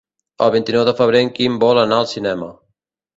[0.43, 2.49] El vint-i-nou de febrer en Quim vol anar al cinema.